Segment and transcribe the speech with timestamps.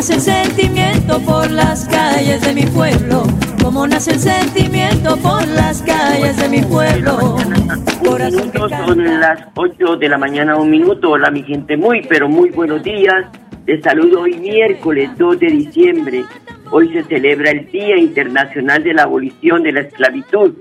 [0.00, 3.22] nace el sentimiento por las calles de mi pueblo.
[3.62, 7.36] Como nace el sentimiento por las calles de mi pueblo.
[8.02, 11.10] Corazón que son las 8 de la mañana, un minuto.
[11.10, 13.26] Hola, mi gente, muy, pero muy buenos días.
[13.66, 16.24] Les saludo hoy miércoles 2 de diciembre.
[16.70, 20.54] Hoy se celebra el Día Internacional de la Abolición de la Esclavitud.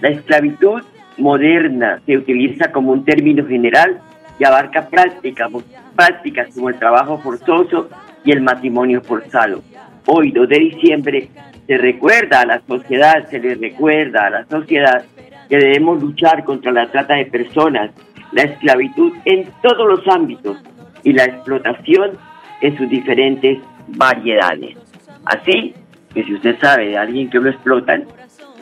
[0.00, 0.80] La esclavitud
[1.18, 4.00] moderna se utiliza como un término general
[4.38, 5.50] y abarca prácticas,
[5.96, 7.88] prácticas como el trabajo forzoso
[8.26, 9.62] y el matrimonio forzado.
[10.06, 11.28] Hoy, 2 de diciembre,
[11.66, 15.04] se recuerda a la sociedad, se le recuerda a la sociedad
[15.48, 17.92] que debemos luchar contra la trata de personas,
[18.32, 20.58] la esclavitud en todos los ámbitos
[21.04, 22.18] y la explotación
[22.60, 24.76] en sus diferentes variedades.
[25.24, 25.74] Así
[26.12, 28.04] que si usted sabe de alguien que lo explotan,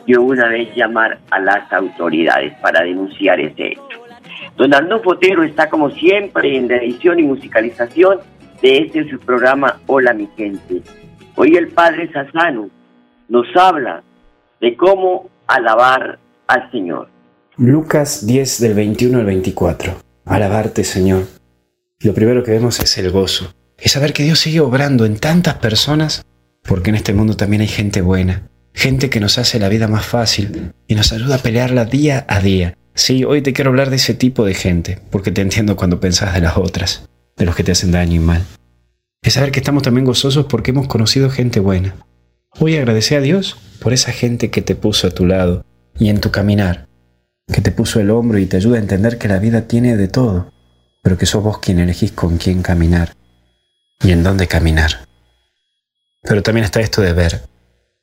[0.05, 3.81] yo una vez llamar a las autoridades para denunciar ese hecho.
[4.57, 8.19] Don Arno Fotero está como siempre en la edición y musicalización
[8.65, 10.81] de este su programa Hola mi gente.
[11.35, 12.71] Hoy el padre Sassano
[13.29, 14.01] nos habla
[14.59, 16.17] de cómo alabar
[16.47, 17.07] al Señor.
[17.57, 19.93] Lucas 10 del 21 al 24.
[20.25, 21.25] Alabarte, Señor.
[21.99, 23.53] Lo primero que vemos es el gozo.
[23.77, 26.25] Es saber que Dios sigue obrando en tantas personas,
[26.63, 30.07] porque en este mundo también hay gente buena, gente que nos hace la vida más
[30.07, 32.75] fácil y nos ayuda a pelearla día a día.
[32.95, 36.33] Sí, hoy te quiero hablar de ese tipo de gente, porque te entiendo cuando pensás
[36.33, 38.45] de las otras, de los que te hacen daño y mal.
[39.21, 41.95] Es saber que estamos también gozosos porque hemos conocido gente buena.
[42.59, 45.65] Hoy agradece a Dios por esa gente que te puso a tu lado
[45.97, 46.87] y en tu caminar,
[47.51, 50.07] que te puso el hombro y te ayuda a entender que la vida tiene de
[50.07, 50.51] todo,
[51.03, 53.13] pero que sos vos quien elegís con quién caminar
[54.01, 55.05] y en dónde caminar.
[56.21, 57.43] Pero también está esto de ver.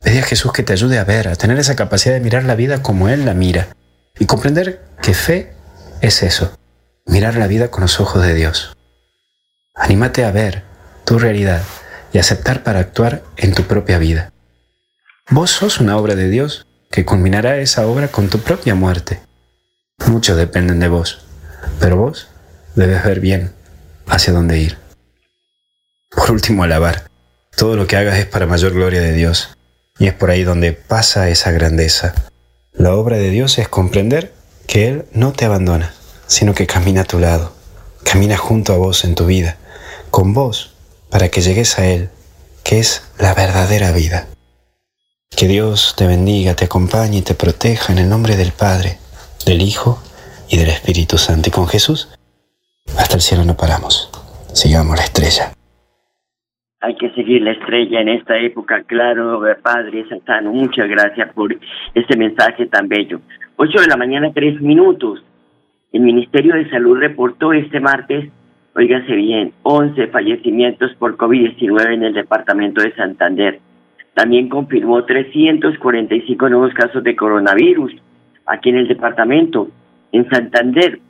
[0.00, 2.56] Pedí a Jesús que te ayude a ver, a tener esa capacidad de mirar la
[2.56, 3.68] vida como Él la mira
[4.18, 5.52] y comprender que fe
[6.00, 6.56] es eso,
[7.06, 8.76] mirar la vida con los ojos de Dios.
[9.74, 10.64] Anímate a ver
[11.04, 11.62] tu realidad
[12.12, 14.32] y aceptar para actuar en tu propia vida.
[15.30, 19.20] Vos sos una obra de Dios que culminará esa obra con tu propia muerte.
[20.06, 21.24] Muchos dependen de vos,
[21.80, 22.28] pero vos
[22.74, 23.52] debes ver bien
[24.06, 24.76] hacia dónde ir.
[26.10, 27.10] Por último, alabar.
[27.56, 29.56] Todo lo que hagas es para mayor gloria de Dios,
[29.98, 32.14] y es por ahí donde pasa esa grandeza.
[32.72, 34.32] La obra de Dios es comprender
[34.66, 35.94] que Él no te abandona,
[36.26, 37.54] sino que camina a tu lado,
[38.04, 39.56] camina junto a vos en tu vida,
[40.12, 40.76] con vos,
[41.10, 42.10] para que llegues a Él,
[42.62, 44.26] que es la verdadera vida.
[45.36, 48.98] Que Dios te bendiga, te acompañe y te proteja en el nombre del Padre,
[49.46, 49.98] del Hijo
[50.50, 51.48] y del Espíritu Santo.
[51.48, 52.14] Y con Jesús,
[52.98, 54.10] hasta el cielo no paramos.
[54.52, 55.54] Sigamos la estrella.
[56.80, 60.52] Hay que seguir la estrella en esta época, claro, Padre Santano.
[60.52, 61.56] Muchas gracias por
[61.94, 63.20] este mensaje tan bello.
[63.56, 65.24] 8 de la mañana, 3 minutos.
[65.90, 68.30] El Ministerio de Salud reportó este martes,
[68.74, 73.60] oígase bien, 11 fallecimientos por COVID-19 en el departamento de Santander.
[74.14, 77.92] También confirmó 345 nuevos casos de coronavirus
[78.46, 79.68] aquí en el departamento.
[80.12, 81.00] En Santander,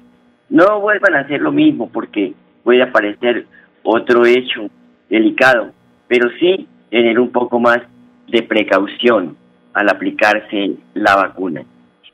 [0.50, 2.34] no vuelvan a ser lo mismo, porque
[2.66, 3.48] puede aparecer
[3.82, 4.70] otro hecho
[5.10, 5.72] delicado,
[6.10, 7.80] pero sí tener un poco más
[8.28, 9.38] de precaución
[9.74, 11.64] al aplicarse la vacuna.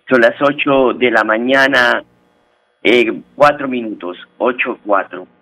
[0.07, 2.03] Son las 8 de la mañana,
[2.83, 5.38] eh, 4 minutos, 8, 4.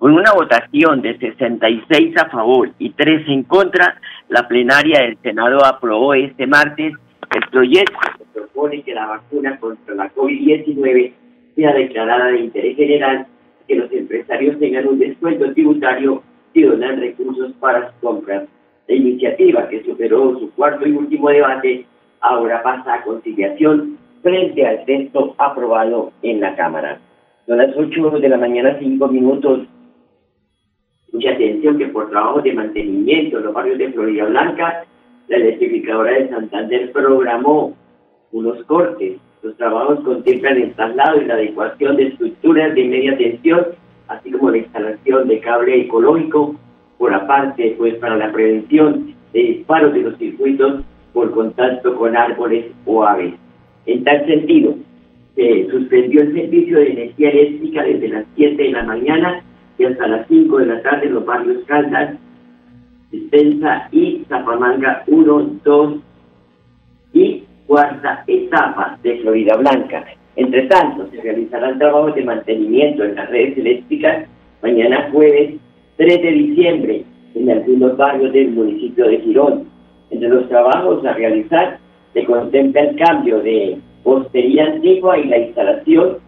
[0.00, 4.00] Con una votación de 66 a favor y 3 en contra,
[4.30, 6.94] la plenaria del Senado aprobó este martes
[7.34, 11.12] el proyecto que propone que la vacuna contra la COVID-19
[11.54, 13.26] sea declarada de interés general,
[13.68, 16.22] que los empresarios tengan un descuento tributario
[16.54, 18.48] y donan recursos para sus compras.
[18.88, 21.84] La iniciativa, que superó su cuarto y último debate,
[22.22, 26.98] ahora pasa a conciliación frente al texto aprobado en la Cámara.
[27.46, 29.68] Son las 8 de la mañana, 5 minutos.
[31.12, 34.84] Mucha atención que por trabajo de mantenimiento en los barrios de Florida Blanca,
[35.28, 37.74] la electrificadora de Santander programó
[38.32, 39.18] unos cortes.
[39.42, 43.66] Los trabajos contemplan el traslado y la adecuación de estructuras de media tensión,
[44.08, 46.54] así como la instalación de cable ecológico
[46.98, 52.66] por aparte, pues para la prevención de disparos de los circuitos por contacto con árboles
[52.84, 53.34] o aves.
[53.86, 54.74] En tal sentido,
[55.34, 59.42] se suspendió el servicio de energía eléctrica desde las 7 de la mañana
[59.80, 62.14] y hasta las 5 de la tarde en los barrios Caldas,
[63.10, 65.94] Dispensa y Zapamanga 1, 2
[67.14, 70.04] y cuarta etapa de Florida Blanca.
[70.36, 74.28] Entre tanto, se realizarán trabajos de mantenimiento en las redes eléctricas
[74.62, 75.54] mañana jueves
[75.96, 77.04] 3 de diciembre
[77.34, 79.64] en algunos barrios del municipio de Girón.
[80.10, 81.78] Entre los trabajos a realizar
[82.12, 86.18] se contempla el cambio de postería antigua y la instalación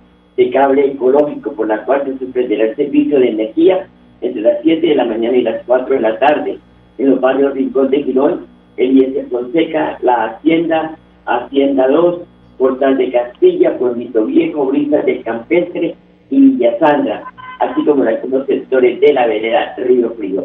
[0.43, 3.87] de cable ecológico por la cual se suspenderá el servicio de energía
[4.21, 6.59] entre las 7 de la mañana y las 4 de la tarde
[6.99, 8.47] en los barrios Rincón de Girón,
[8.77, 10.97] Eliezer Fonseca, La Hacienda,
[11.27, 12.23] Hacienda 2,
[12.59, 15.95] Portal de Castilla, Pueblito Viejo, Brisas del Campestre
[16.31, 17.25] y Villa Sandra,
[17.61, 20.45] así como en algunos sectores de la vereda Río Frío.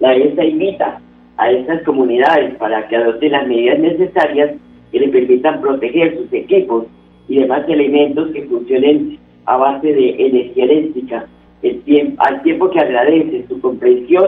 [0.00, 1.00] La ESA invita
[1.36, 4.52] a estas comunidades para que adopten las medidas necesarias
[4.92, 6.86] que les permitan proteger sus equipos
[7.28, 11.26] y demás elementos que funcionen a base de energía eléctrica,
[11.62, 14.26] el tiempo, al tiempo que agradece su comprensión,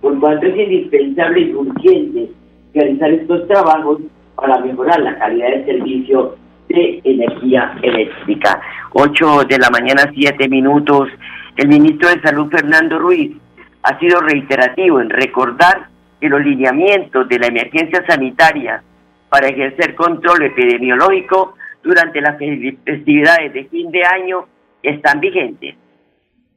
[0.00, 2.30] por cuanto es indispensable y urgente
[2.74, 4.00] realizar estos trabajos
[4.34, 6.36] para mejorar la calidad del servicio
[6.68, 8.60] de energía eléctrica.
[8.92, 11.08] 8 de la mañana, 7 minutos.
[11.56, 13.36] El ministro de Salud, Fernando Ruiz,
[13.82, 15.88] ha sido reiterativo en recordar
[16.20, 18.82] que los lineamientos de la emergencia sanitaria
[19.28, 24.46] para ejercer control epidemiológico durante las festividades de fin de año
[24.82, 25.76] están vigentes.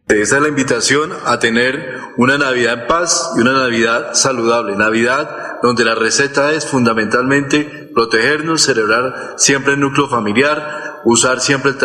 [0.07, 4.75] Esa es la invitación a tener una Navidad en paz y una Navidad saludable.
[4.75, 11.77] Navidad donde la receta es fundamentalmente protegernos, celebrar siempre el núcleo familiar, usar siempre el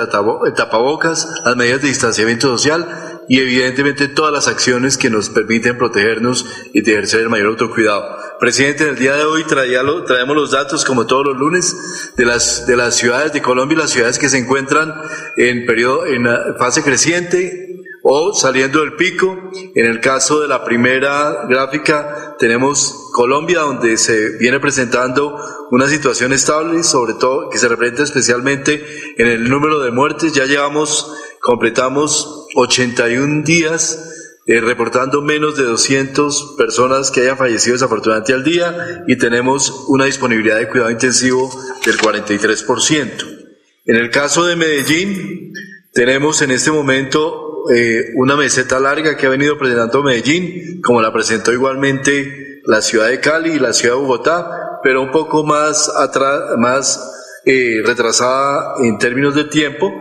[0.54, 2.86] tapabocas, las medidas de distanciamiento social
[3.28, 8.16] y evidentemente todas las acciones que nos permiten protegernos y ejercer el mayor autocuidado.
[8.38, 12.66] Presidente, en el día de hoy traemos los datos, como todos los lunes, de las,
[12.66, 14.94] de las ciudades de Colombia y las ciudades que se encuentran
[15.36, 16.26] en periodo, en
[16.58, 17.70] fase creciente,
[18.02, 19.50] o saliendo del pico.
[19.74, 25.36] En el caso de la primera gráfica tenemos Colombia donde se viene presentando
[25.70, 28.84] una situación estable, sobre todo que se representa especialmente
[29.18, 30.32] en el número de muertes.
[30.32, 34.10] Ya llevamos, completamos 81 días
[34.46, 40.06] eh, reportando menos de 200 personas que hayan fallecido desafortunadamente al día y tenemos una
[40.06, 41.50] disponibilidad de cuidado intensivo
[41.84, 43.40] del 43%.
[43.86, 45.52] En el caso de Medellín,
[45.92, 51.12] tenemos en este momento eh, una meseta larga que ha venido presentando Medellín, como la
[51.12, 55.88] presentó igualmente la ciudad de Cali y la ciudad de Bogotá, pero un poco más
[55.88, 59.92] atrás, más eh, retrasada en términos de tiempo.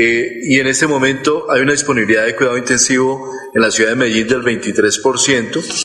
[0.00, 3.96] Eh, y en este momento hay una disponibilidad de cuidado intensivo en la ciudad de
[3.96, 5.84] Medellín del 23%.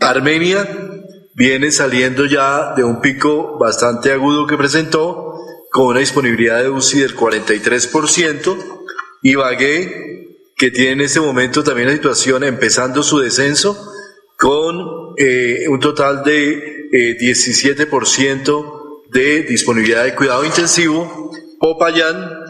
[0.00, 0.68] Armenia
[1.32, 5.32] viene saliendo ya de un pico bastante agudo que presentó,
[5.70, 8.84] con una disponibilidad de UCI del 43%.
[9.22, 13.94] Ibagué que tiene en este momento también la situación empezando su descenso
[14.36, 21.30] con eh, un total de 17% eh, de disponibilidad de cuidado intensivo.
[21.58, 22.41] Popayán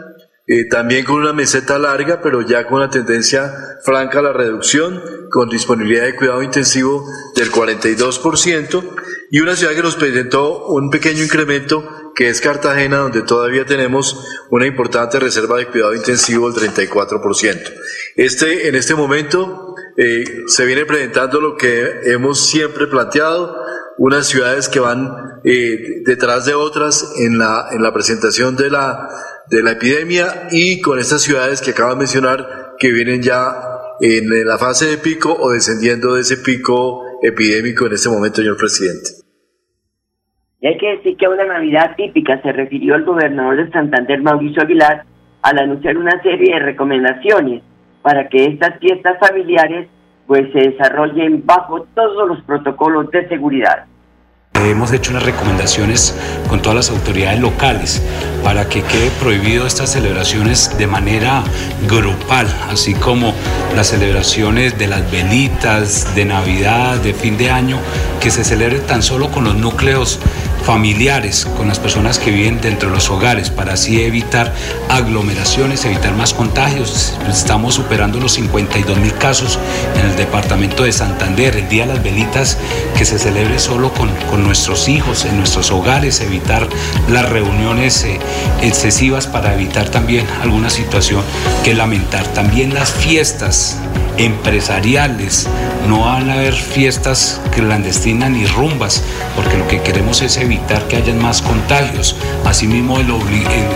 [0.45, 5.01] eh, también con una meseta larga, pero ya con una tendencia franca a la reducción,
[5.29, 8.83] con disponibilidad de cuidado intensivo del 42%,
[9.31, 14.27] y una ciudad que nos presentó un pequeño incremento que es Cartagena, donde todavía tenemos
[14.49, 17.73] una importante reserva de cuidado intensivo del 34%.
[18.15, 23.62] Este, en este momento eh, se viene presentando lo que hemos siempre planteado,
[24.03, 29.07] unas ciudades que van eh, detrás de otras en la, en la presentación de la,
[29.49, 33.53] de la epidemia y con estas ciudades que acabo de mencionar que vienen ya
[34.01, 38.57] en la fase de pico o descendiendo de ese pico epidémico en este momento, señor
[38.57, 39.09] presidente.
[40.59, 44.21] Y hay que decir que a una Navidad típica se refirió el gobernador de Santander,
[44.21, 45.05] Mauricio Aguilar,
[45.43, 47.63] al anunciar una serie de recomendaciones
[48.01, 49.87] para que estas fiestas familiares
[50.27, 53.85] pues se desarrollen bajo todos los protocolos de seguridad.
[54.63, 56.15] Hemos hecho unas recomendaciones
[56.47, 58.01] con todas las autoridades locales
[58.43, 61.43] para que quede prohibido estas celebraciones de manera
[61.87, 63.33] grupal, así como
[63.75, 67.77] las celebraciones de las velitas, de Navidad, de fin de año,
[68.21, 70.19] que se celebre tan solo con los núcleos
[70.63, 74.53] familiares, con las personas que viven dentro de los hogares, para así evitar
[74.89, 77.13] aglomeraciones, evitar más contagios.
[77.29, 79.59] Estamos superando los 52 mil casos
[79.99, 81.55] en el departamento de Santander.
[81.55, 82.57] El Día de las Velitas
[82.97, 86.67] que se celebre solo con, con nuestros hijos, en nuestros hogares, evitar
[87.09, 88.19] las reuniones eh,
[88.61, 91.21] excesivas para evitar también alguna situación
[91.63, 92.25] que lamentar.
[92.27, 93.77] También las fiestas
[94.17, 95.47] empresariales,
[95.87, 99.03] no van a haber fiestas clandestinas ni rumbas,
[99.35, 102.15] porque lo que queremos es evitar que hayan más contagios.
[102.45, 103.11] Asimismo, el,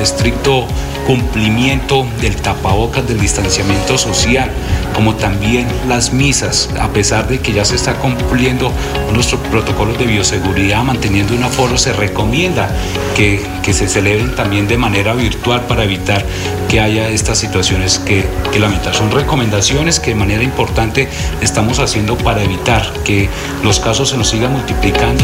[0.02, 0.68] estricto
[1.06, 4.50] cumplimiento del tapabocas, del distanciamiento social,
[4.94, 8.72] como también las misas, a pesar de que ya se está cumpliendo
[9.14, 12.70] nuestros protocolos de bioseguridad, manteniendo un aforo, se recomienda
[13.16, 16.26] que, que se celebren también de manera virtual para evitar
[16.68, 18.94] que haya estas situaciones que, que lamentar.
[18.94, 21.08] Son recomendaciones que de manera importante
[21.42, 23.30] estamos haciendo para evitar que
[23.64, 25.24] los casos se nos sigan multiplicando.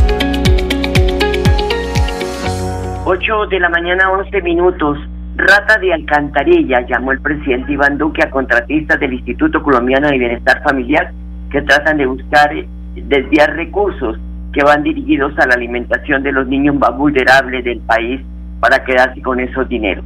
[3.03, 4.97] 8 de la mañana, 11 minutos.
[5.35, 10.63] Rata de alcantarilla, llamó el presidente Iván Duque a contratistas del Instituto Colombiano de Bienestar
[10.63, 11.11] Familiar
[11.51, 12.51] que tratan de buscar
[12.95, 14.17] desviar recursos
[14.53, 18.21] que van dirigidos a la alimentación de los niños más vulnerables del país
[18.61, 20.05] para quedarse con esos dineros.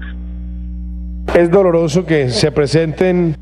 [1.36, 3.36] Es doloroso que se presenten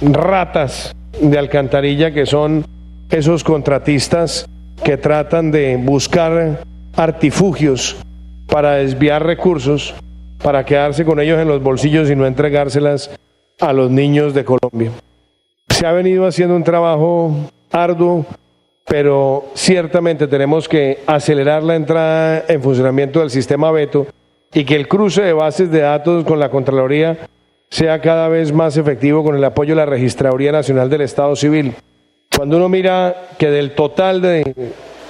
[0.00, 2.64] ratas de alcantarilla que son
[3.10, 4.48] esos contratistas
[4.84, 6.60] que tratan de buscar
[6.94, 7.96] artifugios
[8.46, 9.94] para desviar recursos
[10.42, 13.10] para quedarse con ellos en los bolsillos y no entregárselas
[13.60, 14.92] a los niños de Colombia.
[15.68, 17.34] Se ha venido haciendo un trabajo
[17.72, 18.24] arduo,
[18.86, 24.06] pero ciertamente tenemos que acelerar la entrada en funcionamiento del sistema Beto
[24.54, 27.18] y que el cruce de bases de datos con la Contraloría
[27.70, 31.74] sea cada vez más efectivo con el apoyo de la Registraduría Nacional del Estado Civil.
[32.34, 34.54] Cuando uno mira que del total de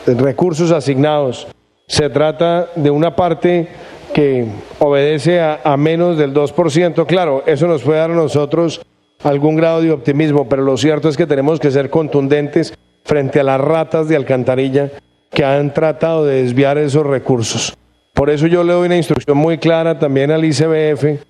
[0.07, 1.47] recursos asignados
[1.87, 3.69] se trata de una parte
[4.13, 4.47] que
[4.79, 7.07] obedece a, menos del 2%.
[7.07, 8.81] Claro, eso nos puede dar a nosotros
[9.23, 12.75] algún grado de optimismo, pero lo cierto es que tenemos que ser contundentes
[13.05, 14.91] frente a las ratas de alcantarilla
[15.31, 17.77] que han tratado de desviar esos recursos.
[18.15, 21.23] Por eso yo le doy una instrucción muy clara también al ICBF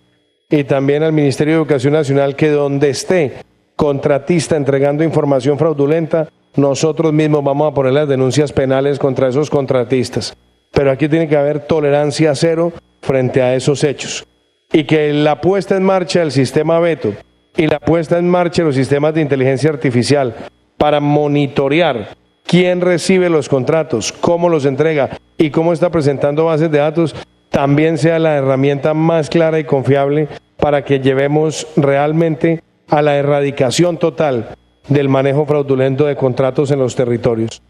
[0.50, 3.34] y también al Ministerio de Educación Nacional que donde esté
[3.76, 10.36] contratista entregando información fraudulenta, nosotros mismos vamos a poner las denuncias penales contra esos contratistas
[10.72, 14.24] pero aquí tiene que haber tolerancia cero frente a esos hechos.
[14.72, 17.14] Y que la puesta en marcha del sistema Beto
[17.56, 20.34] y la puesta en marcha de los sistemas de inteligencia artificial
[20.76, 26.78] para monitorear quién recibe los contratos, cómo los entrega y cómo está presentando bases de
[26.78, 27.16] datos,
[27.50, 30.28] también sea la herramienta más clara y confiable
[30.60, 34.56] para que llevemos realmente a la erradicación total
[34.88, 37.62] del manejo fraudulento de contratos en los territorios.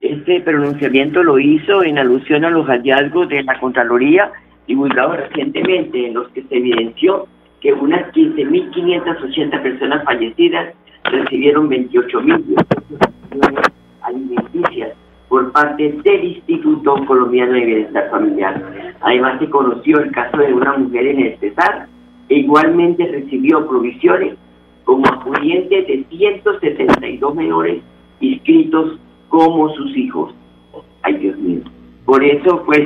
[0.00, 4.30] Este pronunciamiento lo hizo en alusión a los hallazgos de la Contraloría
[4.66, 7.26] divulgados recientemente, en los que se evidenció
[7.60, 12.64] que unas 15.580 personas fallecidas recibieron 28.000
[14.02, 14.96] alimenticias
[15.34, 18.94] por parte del Instituto Colombiano de Bienestar Familiar.
[19.00, 21.88] Además se conoció el caso de una mujer en el Cesar
[22.28, 24.36] e igualmente recibió provisiones
[24.84, 27.82] como acudiente de 172 menores
[28.20, 30.32] inscritos como sus hijos.
[31.02, 31.62] Ay, Dios mío.
[32.04, 32.84] Por eso, pues,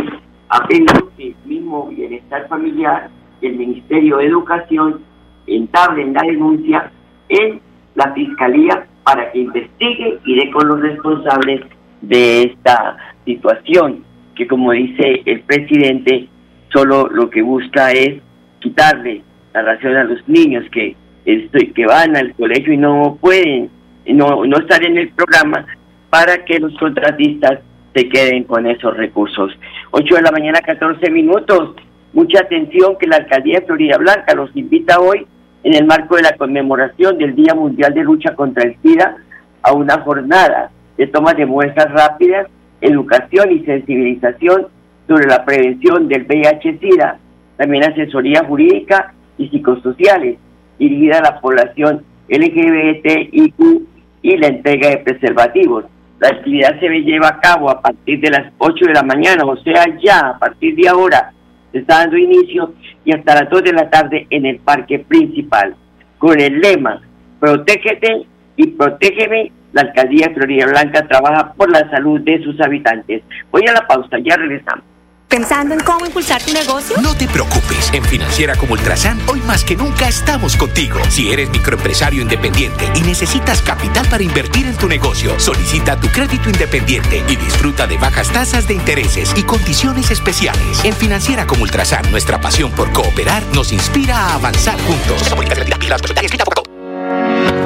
[0.49, 3.11] apenas que el mismo bienestar familiar
[3.43, 5.03] y el Ministerio de Educación
[5.47, 6.91] entablen la denuncia
[7.29, 7.61] en
[7.95, 11.61] la Fiscalía para que investigue y dé con los responsables
[12.01, 16.29] de esta situación, que como dice el presidente,
[16.73, 18.21] solo lo que busca es
[18.61, 19.23] quitarle
[19.55, 23.71] la ración a los niños que, que van al colegio y no pueden
[24.07, 25.67] no, no estar en el programa
[26.11, 27.61] para que los contratistas
[27.95, 29.53] se queden con esos recursos.
[29.91, 31.75] 8 de la mañana, 14 minutos.
[32.13, 35.27] Mucha atención que la alcaldía de Florida Blanca los invita hoy,
[35.65, 39.17] en el marco de la conmemoración del Día Mundial de Lucha contra el SIDA,
[39.63, 42.49] a una jornada de toma de muestras rápidas,
[42.81, 44.67] educación y sensibilización
[45.07, 47.19] sobre la prevención del VIH-Sida,
[47.57, 50.37] también asesoría jurídica y psicosociales
[50.79, 53.59] dirigida a la población LGBTIQ
[54.23, 55.85] y la entrega de preservativos
[56.21, 59.57] La actividad se lleva a cabo a partir de las 8 de la mañana, o
[59.57, 61.33] sea, ya a partir de ahora
[61.73, 62.75] se está dando inicio
[63.05, 65.75] y hasta las 2 de la tarde en el parque principal,
[66.19, 67.01] con el lema
[67.39, 68.27] Protégete
[68.57, 69.53] y protégeme.
[69.73, 73.23] La alcaldía de Florida Blanca trabaja por la salud de sus habitantes.
[73.51, 74.85] Voy a la pausa, ya regresamos.
[75.29, 76.97] ¿Pensando en cómo impulsar tu negocio?
[77.03, 77.91] No te preocupes.
[77.93, 80.99] En Financiera como Ultrasan, hoy más que nunca estamos contigo.
[81.11, 86.49] Si eres microempresario independiente y necesitas capital para invertir en tu negocio, solicita tu crédito
[86.49, 90.83] independiente y disfruta de bajas tasas de intereses y condiciones especiales.
[90.83, 95.31] En Financiera como Ultrasan, nuestra pasión por cooperar nos inspira a avanzar juntos.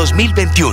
[0.00, 0.72] 2021.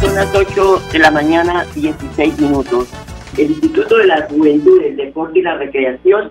[0.00, 2.88] Son las 8 de la mañana, 16 minutos
[3.38, 6.30] el Instituto de la Juventud, el Deporte y la Recreación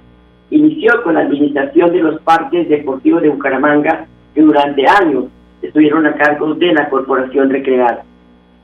[0.50, 5.26] inició con la administración de los parques deportivos de Bucaramanga que durante años
[5.62, 8.04] estuvieron a cargo de la Corporación Recreada.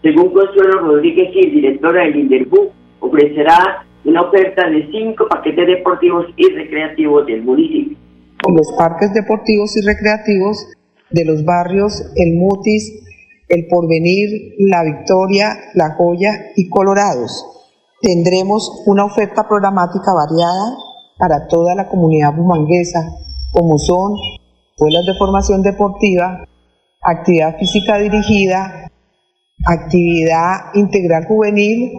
[0.01, 6.49] Según Consuelo Rodríguez Gil, directora del INDERBU, ofrecerá una oferta de cinco paquetes deportivos y
[6.49, 7.97] recreativos del municipio.
[8.47, 10.67] Los parques deportivos y recreativos
[11.09, 13.03] de los barrios El Mutis,
[13.49, 17.58] El Porvenir, La Victoria, La Joya y Colorados
[18.01, 20.77] Tendremos una oferta programática variada
[21.17, 22.99] para toda la comunidad bumanguesa,
[23.51, 24.13] como son
[24.71, 26.45] escuelas de formación deportiva,
[27.01, 28.89] actividad física dirigida,
[29.65, 31.91] actividad integral juvenil,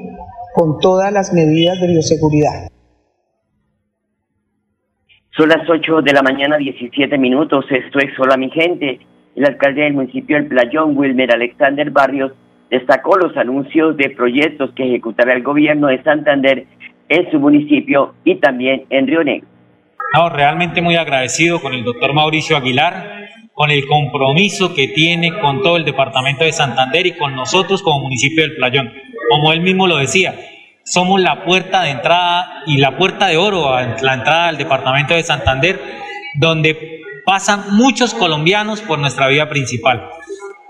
[0.54, 2.70] con todas las medidas de bioseguridad.
[5.36, 7.64] Son las 8 de la mañana, 17 minutos.
[7.70, 9.00] Esto es Hola mi gente.
[9.36, 12.32] El alcalde del municipio del Playón, Wilmer Alexander Barrios,
[12.70, 16.66] destacó los anuncios de proyectos que ejecutará el gobierno de Santander
[17.08, 19.48] en su municipio y también en Río Negro.
[20.14, 25.62] No, realmente muy agradecido con el doctor Mauricio Aguilar, con el compromiso que tiene con
[25.62, 28.92] todo el departamento de Santander y con nosotros como municipio del Playón.
[29.28, 30.34] Como él mismo lo decía,
[30.84, 35.14] somos la puerta de entrada y la puerta de oro a la entrada al departamento
[35.14, 35.80] de Santander,
[36.34, 40.08] donde pasan muchos colombianos por nuestra vía principal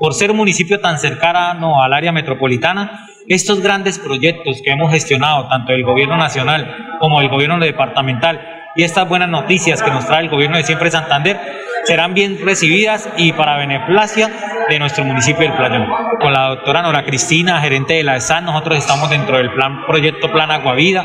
[0.01, 5.47] por ser un municipio tan cercano al área metropolitana, estos grandes proyectos que hemos gestionado,
[5.47, 8.41] tanto el gobierno nacional como el gobierno departamental,
[8.75, 11.39] y estas buenas noticias que nos trae el gobierno de Siempre Santander,
[11.85, 14.29] serán bien recibidas y para beneficio
[14.71, 15.87] de nuestro municipio del Playón.
[16.19, 20.33] Con la doctora Nora Cristina, gerente de la ESAN, nosotros estamos dentro del plan proyecto
[20.33, 21.05] Plan Aguavida,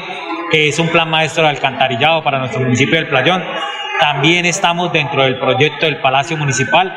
[0.51, 3.43] que es un plan maestro de alcantarillado para nuestro municipio del Playón.
[3.99, 6.93] También estamos dentro del proyecto del Palacio Municipal,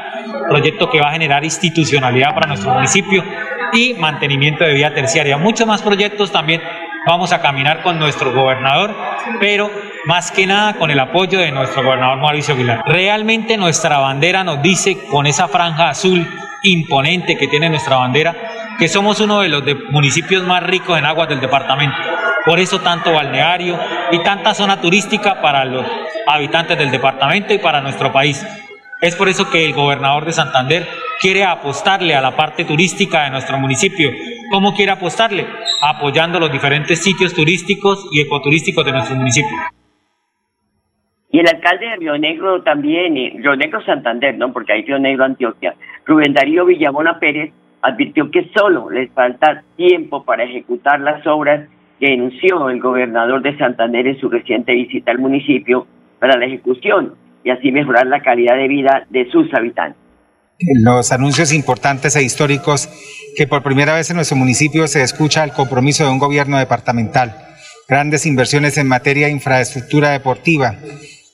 [0.49, 3.25] proyecto que va a generar institucionalidad para nuestro municipio
[3.73, 5.37] y mantenimiento de vía terciaria.
[5.37, 6.63] Muchos más proyectos también
[7.07, 8.95] vamos a caminar con nuestro gobernador,
[9.41, 9.71] pero
[10.07, 12.83] más que nada con el apoyo de nuestro gobernador Mauricio Aguilar.
[12.87, 16.27] Realmente nuestra bandera nos dice, con esa franja azul
[16.63, 18.35] imponente que tiene nuestra bandera,
[18.79, 21.97] que somos uno de los municipios más ricos en aguas del departamento.
[22.45, 23.79] Por eso tanto balneario
[24.11, 25.85] y tanta zona turística para los
[26.27, 28.45] habitantes del departamento y para nuestro país.
[29.01, 30.83] Es por eso que el gobernador de Santander
[31.21, 34.11] quiere apostarle a la parte turística de nuestro municipio.
[34.51, 35.47] ¿Cómo quiere apostarle?
[35.83, 39.57] Apoyando los diferentes sitios turísticos y ecoturísticos de nuestro municipio.
[41.31, 44.53] Y el alcalde de Río Negro también, Río Negro Santander, ¿no?
[44.53, 50.25] Porque hay Río Negro Antioquia, Rubén Darío Villamona Pérez advirtió que solo les falta tiempo
[50.25, 51.69] para ejecutar las obras
[52.01, 55.87] que anunció el gobernador de Santander en su reciente visita al municipio
[56.19, 60.01] para la ejecución y así mejorar la calidad de vida de sus habitantes.
[60.83, 62.88] Los anuncios importantes e históricos
[63.37, 67.37] que por primera vez en nuestro municipio se escucha el compromiso de un gobierno departamental,
[67.88, 70.77] grandes inversiones en materia de infraestructura deportiva,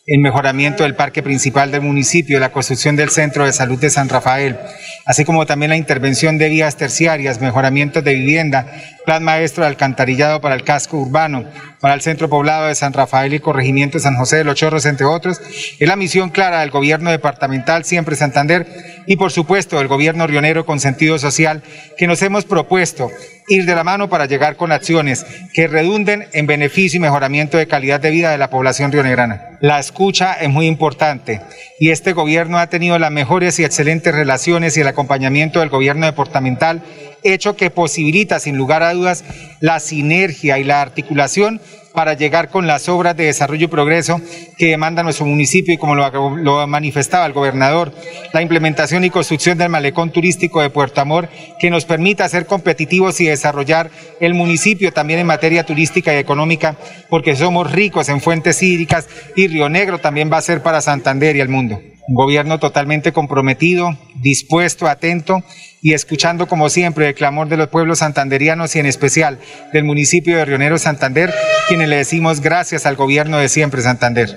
[0.06, 4.10] el mejoramiento del parque principal del municipio, la construcción del centro de salud de San
[4.10, 4.58] Rafael,
[5.06, 8.66] así como también la intervención de vías terciarias, mejoramientos de vivienda,
[9.04, 11.44] plan maestro de alcantarillado para el casco urbano,
[11.80, 14.86] para el centro poblado de San Rafael y corregimiento de San José de los Chorros,
[14.86, 15.40] entre otros,
[15.78, 18.66] es la misión clara del gobierno departamental Siempre Santander
[19.06, 21.62] y por supuesto del gobierno rionero con sentido social
[21.98, 23.10] que nos hemos propuesto
[23.48, 27.66] ir de la mano para llegar con acciones que redunden en beneficio y mejoramiento de
[27.66, 29.58] calidad de vida de la población rionegrana.
[29.60, 31.40] La escucha es muy importante
[31.78, 36.06] y este gobierno ha tenido las mejores y excelentes relaciones y el acompañamiento del gobierno
[36.06, 36.82] departamental
[37.24, 39.24] hecho que posibilita sin lugar a dudas
[39.60, 41.60] la sinergia y la articulación
[41.94, 44.20] para llegar con las obras de desarrollo y progreso
[44.58, 47.92] que demanda nuestro municipio y como lo, manifestaba el gobernador,
[48.32, 51.28] la implementación y construcción del malecón turístico de Puerto Amor
[51.60, 56.76] que nos permita ser competitivos y desarrollar el municipio también en materia turística y económica
[57.08, 61.36] porque somos ricos en fuentes hídricas y Río Negro también va a ser para Santander
[61.36, 61.80] y el mundo.
[62.06, 63.88] Un gobierno totalmente comprometido,
[64.20, 65.38] dispuesto, atento
[65.80, 69.38] y escuchando como siempre el clamor de los pueblos santanderianos y en especial
[69.72, 71.30] del municipio de Rionero Santander,
[71.66, 74.28] quienes le decimos gracias al gobierno de siempre Santander.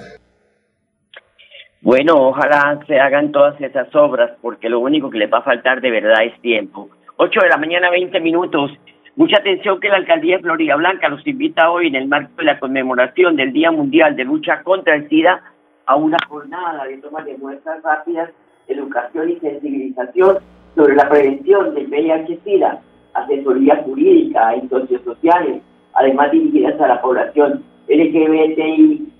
[1.82, 5.82] Bueno, ojalá se hagan todas esas obras porque lo único que les va a faltar
[5.82, 6.90] de verdad es tiempo.
[7.18, 8.72] 8 de la mañana, 20 minutos.
[9.18, 12.46] Mucha atención que la alcaldía de Florida Blanca los invita hoy en el marco de
[12.46, 15.42] la conmemoración del Día Mundial de Lucha contra el SIDA
[15.88, 18.30] a una jornada de toma de muestras rápidas,
[18.68, 20.38] educación y sensibilización
[20.76, 22.82] sobre la prevención del VIH-Sida,
[23.14, 25.62] asesoría jurídica y sociosociales,
[25.94, 29.14] además dirigidas a la población LGBTI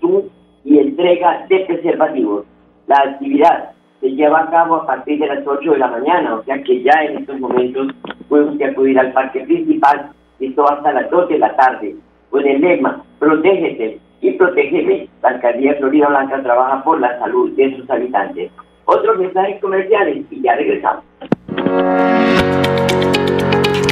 [0.64, 2.44] y entrega de preservativos.
[2.86, 6.44] La actividad se lleva a cabo a partir de las 8 de la mañana, o
[6.44, 7.88] sea que ya en estos momentos
[8.28, 11.96] puede usted acudir al parque principal, esto hasta las 2 de la tarde,
[12.30, 17.50] con el lema, protégete y protégeme, la alcaldía de Florida Blanca trabaja por la salud
[17.56, 18.50] de sus habitantes.
[18.84, 21.04] Otros mensajes comerciales y ya regresamos.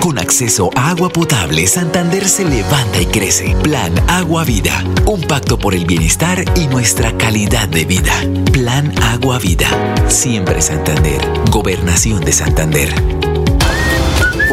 [0.00, 3.54] Con acceso a agua potable, Santander se levanta y crece.
[3.62, 4.72] Plan Agua Vida.
[5.04, 8.12] Un pacto por el bienestar y nuestra calidad de vida.
[8.52, 9.66] Plan Agua Vida.
[10.06, 11.20] Siempre Santander.
[11.50, 12.88] Gobernación de Santander.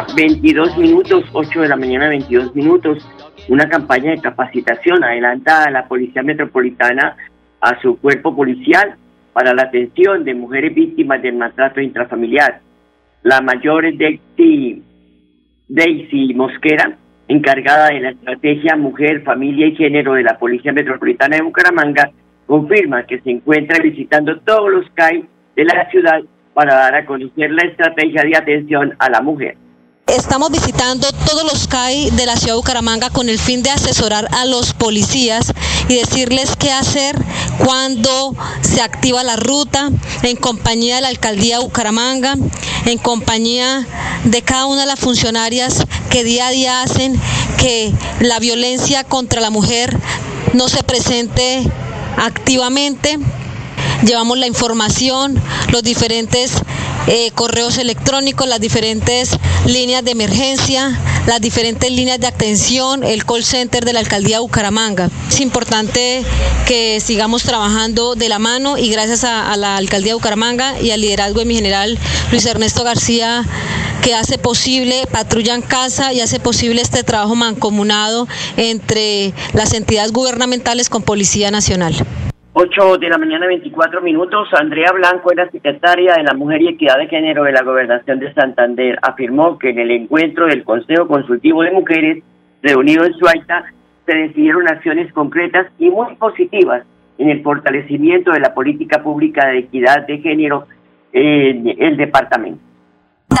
[0.00, 3.06] Mañana, 22 minutos, 8 de la mañana, 22 minutos.
[3.48, 7.16] Una campaña de capacitación adelanta a la Policía Metropolitana
[7.60, 8.96] a su cuerpo policial
[9.32, 12.60] para la atención de mujeres víctimas del maltrato intrafamiliar.
[13.22, 13.96] La mayor es
[15.68, 16.96] Daisy Mosquera,
[17.28, 22.10] encargada de la estrategia Mujer, Familia y Género de la Policía Metropolitana de Bucaramanga,
[22.46, 26.20] confirma que se encuentra visitando todos los CAI de la ciudad
[26.54, 29.56] para dar a conocer la estrategia de atención a la mujer.
[30.16, 34.26] Estamos visitando todos los CAI de la ciudad de Bucaramanga con el fin de asesorar
[34.32, 35.52] a los policías
[35.88, 37.16] y decirles qué hacer
[37.64, 39.88] cuando se activa la ruta
[40.24, 42.34] en compañía de la alcaldía de Bucaramanga,
[42.86, 43.86] en compañía
[44.24, 47.18] de cada una de las funcionarias que día a día hacen
[47.56, 49.96] que la violencia contra la mujer
[50.54, 51.62] no se presente
[52.16, 53.16] activamente.
[54.04, 56.52] Llevamos la información, los diferentes
[57.06, 59.30] eh, correos electrónicos, las diferentes
[59.66, 64.40] líneas de emergencia, las diferentes líneas de atención, el call center de la alcaldía de
[64.40, 65.10] Bucaramanga.
[65.28, 66.22] Es importante
[66.66, 70.90] que sigamos trabajando de la mano y gracias a, a la alcaldía de Bucaramanga y
[70.90, 71.98] al liderazgo de mi general
[72.30, 73.44] Luis Ernesto García
[74.00, 80.12] que hace posible Patrulla en Casa y hace posible este trabajo mancomunado entre las entidades
[80.12, 81.94] gubernamentales con Policía Nacional.
[82.52, 84.48] 8 de la mañana, 24 minutos.
[84.58, 88.34] Andrea Blanco, era secretaria de la Mujer y Equidad de Género de la Gobernación de
[88.34, 92.24] Santander, afirmó que en el encuentro del Consejo Consultivo de Mujeres,
[92.60, 93.66] reunido en Suaita,
[94.04, 96.82] se decidieron acciones concretas y muy positivas
[97.18, 100.66] en el fortalecimiento de la política pública de equidad de género
[101.12, 102.69] en el departamento.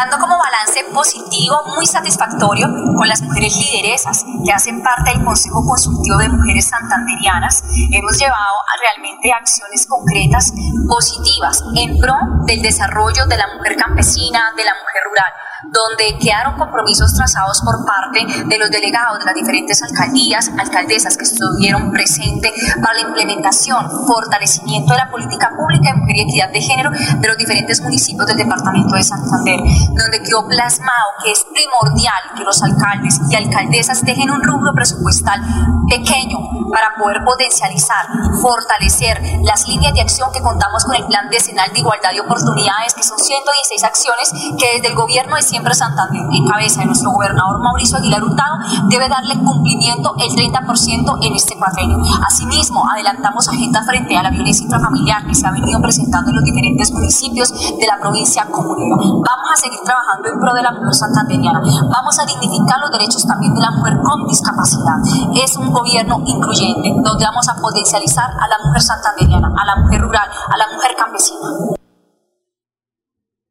[0.00, 5.62] Dando como balance positivo muy satisfactorio con las mujeres lideresas que hacen parte del Consejo
[5.62, 7.62] Consultivo de Mujeres Santanderianas.
[7.92, 10.54] Hemos llevado a realmente acciones concretas
[10.88, 12.14] positivas en pro
[12.46, 15.32] del desarrollo de la mujer campesina, de la mujer rural
[15.70, 21.24] donde quedaron compromisos trazados por parte de los delegados de las diferentes alcaldías, alcaldesas que
[21.24, 26.60] estuvieron presentes para la implementación, fortalecimiento de la política pública de mujer y equidad de
[26.60, 29.60] género de los diferentes municipios del departamento de Santander,
[29.94, 35.40] donde quedó plasmado que es primordial que los alcaldes y alcaldesas dejen un rubro presupuestal
[35.88, 36.38] pequeño
[36.72, 38.06] para poder potencializar,
[38.40, 42.94] fortalecer las líneas de acción que contamos con el Plan Decenal de Igualdad de Oportunidades,
[42.94, 47.10] que son 116 acciones que desde el gobierno de siempre Santander, en cabeza de nuestro
[47.10, 48.56] gobernador Mauricio Aguilar Hurtado,
[48.88, 51.98] debe darle cumplimiento el 30% en este cuatrenio.
[52.26, 56.44] Asimismo, adelantamos agenda frente a la violencia intrafamiliar que se ha venido presentando en los
[56.44, 58.96] diferentes municipios de la provincia comunera.
[58.96, 61.60] Vamos a seguir trabajando en pro de la mujer santanderiana.
[61.60, 64.96] Vamos a dignificar los derechos también de la mujer con discapacidad.
[65.34, 70.00] Es un gobierno incluyente, donde vamos a potencializar a la mujer santanderiana, a la mujer
[70.00, 71.79] rural, a la mujer campesina.